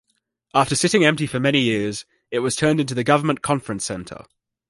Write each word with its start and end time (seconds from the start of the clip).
After 0.55 0.75
sitting 0.75 1.05
empty 1.05 1.27
for 1.27 1.39
many 1.39 1.59
years, 1.61 2.05
it 2.31 2.39
was 2.39 2.55
turned 2.55 2.79
into 2.79 2.95
the 2.95 3.03
Government 3.03 3.43
Conference 3.43 3.85
Centre. 3.85 4.25